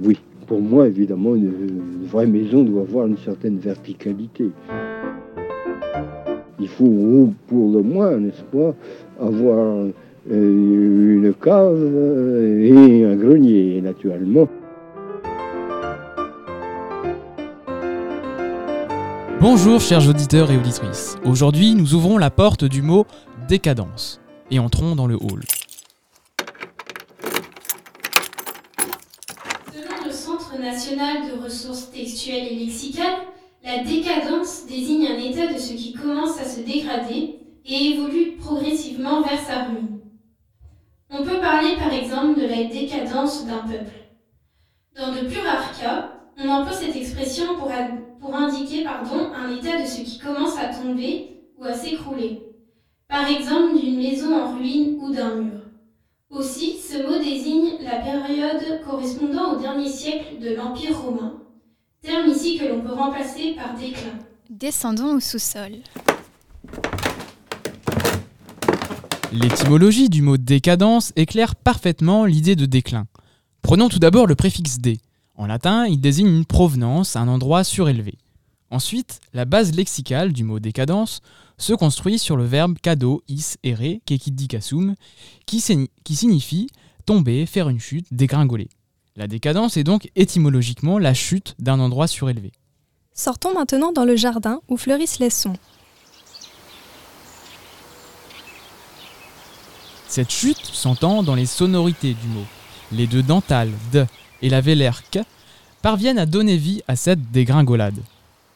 Oui, 0.00 0.18
pour 0.46 0.60
moi, 0.60 0.86
évidemment, 0.86 1.34
une, 1.34 2.06
vraie 2.06 2.26
maison 2.26 2.62
doit 2.62 2.82
avoir 2.82 3.06
une 3.06 3.18
certaine 3.18 3.58
verticalité. 3.58 4.50
Il 6.58 6.68
faut, 6.68 7.32
pour 7.48 7.72
le 7.72 7.82
moins, 7.82 8.16
n'est-ce 8.16 8.42
pas, 8.44 8.74
avoir 9.20 9.86
euh, 10.30 11.22
une 11.22 11.34
cave 11.34 12.62
et 12.62 13.04
un 13.04 13.16
grenier, 13.16 13.80
naturellement. 13.80 14.48
Bonjour 19.48 19.80
chers 19.80 20.08
auditeurs 20.08 20.50
et 20.50 20.56
auditrices. 20.56 21.16
Aujourd'hui, 21.24 21.74
nous 21.74 21.94
ouvrons 21.94 22.18
la 22.18 22.30
porte 22.30 22.64
du 22.64 22.82
mot 22.82 23.06
décadence 23.48 24.20
et 24.50 24.58
entrons 24.58 24.96
dans 24.96 25.06
le 25.06 25.14
hall. 25.14 25.42
Selon 29.72 30.04
le 30.04 30.10
National 30.58 31.28
de 31.28 31.40
ressources 31.44 31.90
textuelles 31.92 32.48
et 32.50 32.56
lexicales, 32.56 33.18
la 33.62 33.84
décadence 33.84 34.66
désigne 34.66 35.06
un 35.06 35.18
état 35.18 35.52
de 35.52 35.58
ce 35.58 35.72
qui 35.74 35.92
commence 35.92 36.40
à 36.40 36.44
se 36.44 36.60
dégrader 36.60 37.38
et 37.64 37.90
évolue 37.92 38.32
progressivement 38.36 39.22
vers 39.22 39.38
sa 39.38 39.64
ruine. 39.64 40.00
On 41.10 41.22
peut 41.22 41.38
parler 41.38 41.76
par 41.76 41.92
exemple 41.92 42.40
de 42.40 42.46
la 42.46 42.64
décadence 42.64 43.46
d'un 43.46 43.58
peuple. 43.58 43.92
Dans 44.96 45.12
de 45.12 45.28
plus 45.28 45.40
rares 45.40 45.78
cas, 45.78 46.12
on 46.38 46.48
emploie 46.48 46.72
cette 46.72 46.96
expression 46.96 47.54
pour, 47.56 47.70
pour 48.18 48.34
indiquer 48.34 48.82
pardon, 48.82 49.30
un 49.32 49.54
état 49.54 49.80
de 49.80 49.86
ce 49.86 50.00
qui 50.00 50.18
commence 50.18 50.58
à 50.58 50.74
tomber 50.74 51.40
ou 51.56 51.64
à 51.64 51.72
s'écrouler, 51.72 52.42
par 53.08 53.28
exemple 53.28 53.78
d'une 53.78 53.98
maison 53.98 54.34
en 54.36 54.56
ruine 54.56 54.98
ou 55.00 55.12
d'un 55.12 55.36
mur. 55.36 55.60
Aussi, 56.30 56.78
ce 56.78 57.02
mot 57.04 57.18
désigne 57.18 57.78
la 57.80 57.96
période 57.96 58.45
correspondant 59.06 59.54
au 59.54 59.60
dernier 59.60 59.88
siècle 59.88 60.40
de 60.42 60.54
l'Empire 60.54 60.98
romain, 60.98 61.34
terme 62.02 62.28
ici 62.28 62.58
que 62.58 62.64
l'on 62.66 62.80
peut 62.80 62.92
remplacer 62.92 63.54
par 63.54 63.76
déclin. 63.76 64.18
Descendons 64.50 65.16
au 65.16 65.20
sous-sol. 65.20 65.72
L'étymologie 69.32 70.08
du 70.08 70.22
mot 70.22 70.36
décadence 70.36 71.12
éclaire 71.14 71.54
parfaitement 71.54 72.24
l'idée 72.24 72.56
de 72.56 72.66
déclin. 72.66 73.06
Prenons 73.62 73.88
tout 73.88 73.98
d'abord 73.98 74.26
le 74.26 74.34
préfixe 74.34 74.78
dé. 74.78 74.98
En 75.36 75.46
latin, 75.46 75.86
il 75.86 76.00
désigne 76.00 76.28
une 76.28 76.46
provenance, 76.46 77.16
un 77.16 77.28
endroit 77.28 77.64
surélevé. 77.64 78.18
Ensuite, 78.70 79.20
la 79.34 79.44
base 79.44 79.74
lexicale 79.74 80.32
du 80.32 80.42
mot 80.42 80.58
décadence 80.58 81.20
se 81.58 81.74
construit 81.74 82.18
sur 82.18 82.36
le 82.36 82.44
verbe 82.44 82.78
cado, 82.82 83.22
is, 83.28 83.56
ere, 83.62 84.00
kekidikasum, 84.04 84.94
qui, 85.46 85.62
qui 86.02 86.16
signifie 86.16 86.68
tomber, 87.04 87.46
faire 87.46 87.68
une 87.68 87.78
chute, 87.78 88.06
dégringoler. 88.10 88.68
La 89.16 89.26
décadence 89.26 89.78
est 89.78 89.84
donc 89.84 90.10
étymologiquement 90.14 90.98
la 90.98 91.14
chute 91.14 91.54
d'un 91.58 91.80
endroit 91.80 92.06
surélevé. 92.06 92.52
Sortons 93.14 93.54
maintenant 93.54 93.92
dans 93.92 94.04
le 94.04 94.14
jardin 94.14 94.60
où 94.68 94.76
fleurissent 94.76 95.20
les 95.20 95.30
sons. 95.30 95.56
Cette 100.06 100.30
chute 100.30 100.64
s'entend 100.66 101.22
dans 101.22 101.34
les 101.34 101.46
sonorités 101.46 102.12
du 102.12 102.26
mot. 102.28 102.44
Les 102.92 103.06
deux 103.06 103.22
dentales 103.22 103.72
de 103.92 104.04
et 104.42 104.50
la 104.50 104.60
vélaire 104.60 105.02
k 105.10 105.20
parviennent 105.80 106.18
à 106.18 106.26
donner 106.26 106.58
vie 106.58 106.82
à 106.86 106.94
cette 106.94 107.30
dégringolade. 107.30 107.98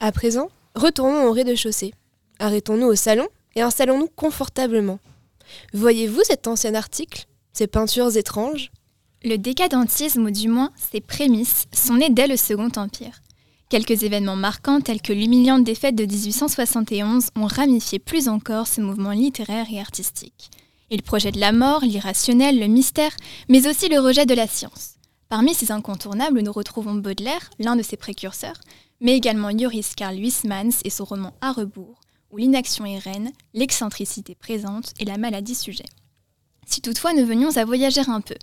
À 0.00 0.12
présent, 0.12 0.50
retournons 0.74 1.28
au 1.28 1.32
rez-de-chaussée. 1.32 1.94
Arrêtons-nous 2.38 2.88
au 2.88 2.94
salon 2.94 3.26
et 3.54 3.62
installons-nous 3.62 4.08
confortablement. 4.16 4.98
Voyez-vous 5.72 6.22
cet 6.24 6.46
ancien 6.46 6.74
article? 6.74 7.26
Ces 7.54 7.66
peintures 7.66 8.16
étranges? 8.16 8.70
Le 9.24 9.36
décadentisme, 9.36 10.24
ou 10.24 10.30
du 10.32 10.48
moins 10.48 10.72
ses 10.90 11.00
prémices, 11.00 11.66
sont 11.72 11.94
nées 11.94 12.10
dès 12.10 12.26
le 12.26 12.36
Second 12.36 12.70
Empire. 12.74 13.22
Quelques 13.68 14.02
événements 14.02 14.34
marquants 14.34 14.80
tels 14.80 15.00
que 15.00 15.12
l'humiliante 15.12 15.62
défaite 15.62 15.94
de 15.94 16.04
1871 16.04 17.28
ont 17.36 17.46
ramifié 17.46 18.00
plus 18.00 18.28
encore 18.28 18.66
ce 18.66 18.80
mouvement 18.80 19.12
littéraire 19.12 19.66
et 19.70 19.78
artistique. 19.78 20.50
Il 20.90 21.02
projette 21.02 21.36
la 21.36 21.52
mort, 21.52 21.82
l'irrationnel, 21.82 22.58
le 22.58 22.66
mystère, 22.66 23.16
mais 23.48 23.68
aussi 23.68 23.88
le 23.88 24.00
rejet 24.00 24.26
de 24.26 24.34
la 24.34 24.48
science. 24.48 24.94
Parmi 25.28 25.54
ces 25.54 25.70
incontournables, 25.70 26.40
nous 26.40 26.52
retrouvons 26.52 26.94
Baudelaire, 26.94 27.48
l'un 27.60 27.76
de 27.76 27.82
ses 27.82 27.96
précurseurs, 27.96 28.60
mais 29.00 29.16
également 29.16 29.56
Joris 29.56 29.94
Karl 29.94 30.18
Huysmans 30.18 30.82
et 30.84 30.90
son 30.90 31.04
roman 31.04 31.32
À 31.40 31.52
rebours, 31.52 32.00
où 32.32 32.38
l'inaction 32.38 32.84
est 32.86 32.98
reine, 32.98 33.30
l'excentricité 33.54 34.34
présente 34.34 34.94
et 34.98 35.04
la 35.04 35.16
maladie 35.16 35.54
sujet. 35.54 35.86
Si 36.66 36.80
toutefois 36.80 37.14
nous 37.14 37.24
venions 37.24 37.56
à 37.56 37.64
voyager 37.64 38.02
un 38.08 38.20
peu, 38.20 38.36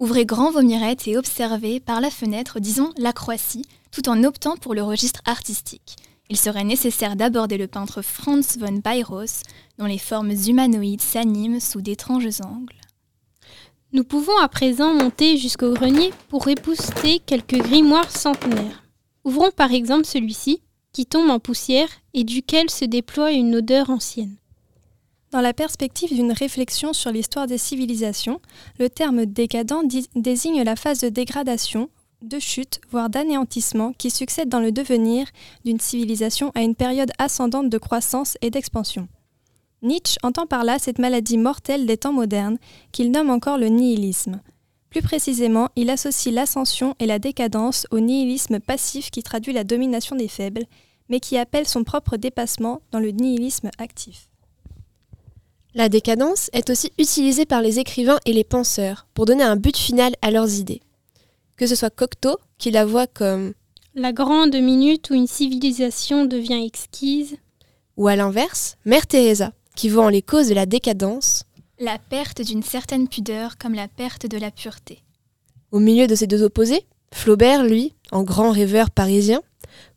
ouvrez 0.00 0.24
grand 0.24 0.50
vos 0.50 0.62
mirettes 0.62 1.06
et 1.06 1.16
observez 1.16 1.78
par 1.78 2.00
la 2.00 2.10
fenêtre, 2.10 2.58
disons, 2.58 2.92
la 2.96 3.12
Croatie, 3.12 3.66
tout 3.92 4.08
en 4.08 4.24
optant 4.24 4.56
pour 4.56 4.74
le 4.74 4.82
registre 4.82 5.20
artistique. 5.26 5.96
Il 6.30 6.36
serait 6.36 6.64
nécessaire 6.64 7.16
d'aborder 7.16 7.58
le 7.58 7.66
peintre 7.66 8.02
Franz 8.02 8.58
von 8.58 8.80
Bayros, 8.82 9.44
dont 9.78 9.86
les 9.86 9.98
formes 9.98 10.32
humanoïdes 10.32 11.02
s'animent 11.02 11.60
sous 11.60 11.82
d'étranges 11.82 12.40
angles. 12.40 12.80
Nous 13.92 14.04
pouvons 14.04 14.38
à 14.38 14.48
présent 14.48 14.94
monter 14.94 15.36
jusqu'au 15.36 15.72
grenier 15.74 16.12
pour 16.28 16.48
épousseter 16.48 17.18
quelques 17.18 17.58
grimoires 17.58 18.10
centenaires. 18.10 18.84
Ouvrons 19.24 19.50
par 19.50 19.72
exemple 19.72 20.06
celui-ci, 20.06 20.62
qui 20.92 21.06
tombe 21.06 21.30
en 21.30 21.40
poussière 21.40 21.88
et 22.14 22.24
duquel 22.24 22.70
se 22.70 22.84
déploie 22.84 23.32
une 23.32 23.56
odeur 23.56 23.90
ancienne. 23.90 24.36
Dans 25.30 25.40
la 25.40 25.52
perspective 25.52 26.12
d'une 26.12 26.32
réflexion 26.32 26.92
sur 26.92 27.12
l'histoire 27.12 27.46
des 27.46 27.58
civilisations, 27.58 28.40
le 28.80 28.90
terme 28.90 29.26
décadent 29.26 29.86
désigne 30.16 30.64
la 30.64 30.74
phase 30.74 30.98
de 30.98 31.08
dégradation, 31.08 31.88
de 32.20 32.40
chute, 32.40 32.80
voire 32.90 33.10
d'anéantissement 33.10 33.92
qui 33.92 34.10
succède 34.10 34.48
dans 34.48 34.58
le 34.58 34.72
devenir 34.72 35.28
d'une 35.64 35.78
civilisation 35.78 36.50
à 36.56 36.62
une 36.62 36.74
période 36.74 37.12
ascendante 37.18 37.70
de 37.70 37.78
croissance 37.78 38.36
et 38.42 38.50
d'expansion. 38.50 39.06
Nietzsche 39.82 40.18
entend 40.24 40.46
par 40.46 40.64
là 40.64 40.80
cette 40.80 40.98
maladie 40.98 41.38
mortelle 41.38 41.86
des 41.86 41.96
temps 41.96 42.12
modernes 42.12 42.58
qu'il 42.90 43.12
nomme 43.12 43.30
encore 43.30 43.56
le 43.56 43.68
nihilisme. 43.68 44.40
Plus 44.90 45.00
précisément, 45.00 45.68
il 45.76 45.90
associe 45.90 46.34
l'ascension 46.34 46.96
et 46.98 47.06
la 47.06 47.20
décadence 47.20 47.86
au 47.92 48.00
nihilisme 48.00 48.58
passif 48.58 49.12
qui 49.12 49.22
traduit 49.22 49.52
la 49.52 49.62
domination 49.62 50.16
des 50.16 50.28
faibles, 50.28 50.64
mais 51.08 51.20
qui 51.20 51.38
appelle 51.38 51.68
son 51.68 51.84
propre 51.84 52.16
dépassement 52.16 52.80
dans 52.90 52.98
le 52.98 53.12
nihilisme 53.12 53.70
actif. 53.78 54.29
La 55.74 55.88
décadence 55.88 56.50
est 56.52 56.68
aussi 56.68 56.90
utilisée 56.98 57.46
par 57.46 57.62
les 57.62 57.78
écrivains 57.78 58.18
et 58.26 58.32
les 58.32 58.42
penseurs 58.42 59.06
pour 59.14 59.24
donner 59.24 59.44
un 59.44 59.54
but 59.54 59.76
final 59.76 60.14
à 60.20 60.32
leurs 60.32 60.54
idées. 60.54 60.80
Que 61.56 61.66
ce 61.66 61.76
soit 61.76 61.90
Cocteau, 61.90 62.38
qui 62.58 62.72
la 62.72 62.84
voit 62.84 63.06
comme 63.06 63.52
la 63.94 64.12
grande 64.12 64.56
minute 64.56 65.10
où 65.10 65.14
une 65.14 65.28
civilisation 65.28 66.24
devient 66.24 66.64
exquise, 66.64 67.36
ou 67.96 68.08
à 68.08 68.16
l'inverse, 68.16 68.78
Mère 68.84 69.06
Teresa, 69.06 69.52
qui 69.76 69.88
voit 69.88 70.06
en 70.06 70.08
les 70.08 70.22
causes 70.22 70.48
de 70.48 70.54
la 70.54 70.66
décadence 70.66 71.44
la 71.78 71.98
perte 71.98 72.42
d'une 72.42 72.62
certaine 72.62 73.06
pudeur 73.06 73.56
comme 73.56 73.74
la 73.74 73.88
perte 73.88 74.26
de 74.26 74.38
la 74.38 74.50
pureté. 74.50 75.02
Au 75.70 75.78
milieu 75.78 76.08
de 76.08 76.16
ces 76.16 76.26
deux 76.26 76.42
opposés, 76.42 76.84
Flaubert, 77.12 77.62
lui, 77.62 77.94
en 78.10 78.24
grand 78.24 78.50
rêveur 78.50 78.90
parisien, 78.90 79.40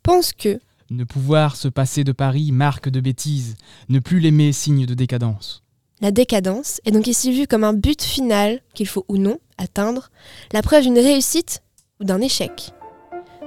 pense 0.02 0.32
que 0.32 0.60
ne 0.90 1.04
pouvoir 1.04 1.56
se 1.56 1.66
passer 1.66 2.04
de 2.04 2.12
Paris 2.12 2.52
marque 2.52 2.88
de 2.88 3.00
bêtise, 3.00 3.56
ne 3.88 3.98
plus 3.98 4.20
l'aimer 4.20 4.52
signe 4.52 4.86
de 4.86 4.94
décadence. 4.94 5.63
La 6.00 6.10
décadence 6.10 6.80
est 6.84 6.90
donc 6.90 7.06
ici 7.06 7.32
vue 7.32 7.46
comme 7.46 7.64
un 7.64 7.72
but 7.72 8.02
final 8.02 8.60
qu'il 8.74 8.88
faut 8.88 9.04
ou 9.08 9.16
non 9.16 9.38
atteindre, 9.58 10.10
la 10.52 10.62
preuve 10.62 10.82
d'une 10.82 10.98
réussite 10.98 11.62
ou 12.00 12.04
d'un 12.04 12.20
échec. 12.20 12.72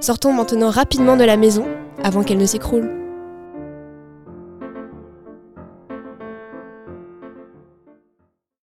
Sortons 0.00 0.32
maintenant 0.32 0.70
rapidement 0.70 1.16
de 1.16 1.24
la 1.24 1.36
maison 1.36 1.66
avant 2.02 2.22
qu'elle 2.22 2.38
ne 2.38 2.46
s'écroule. 2.46 2.97